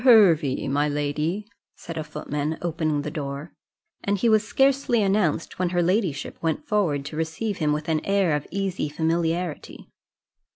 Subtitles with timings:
[0.03, 1.45] Hervey, my lady,"
[1.75, 3.53] said a footman, opening the door;
[4.03, 8.03] and he was scarcely announced, when her ladyship went forward to receive him with an
[8.03, 9.91] air of easy familiarity.